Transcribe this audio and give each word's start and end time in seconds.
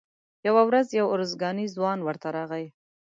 یوه 0.47 0.61
ورځ 0.69 0.87
یو 0.99 1.07
ارزګانی 1.15 1.65
ځوان 1.75 1.99
ورته 2.03 2.27
راغی. 2.35 2.65